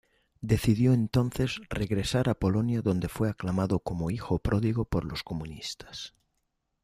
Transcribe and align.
Decidió 0.41 0.93
entonces 0.93 1.61
regresar 1.69 2.27
a 2.27 2.33
Polonia, 2.33 2.81
donde 2.81 3.07
fue 3.07 3.29
aclamado 3.29 3.77
como 3.79 4.09
hijo 4.09 4.39
pródigo 4.39 4.83
por 4.83 5.05
los 5.05 5.21
comunistas. 5.21 6.15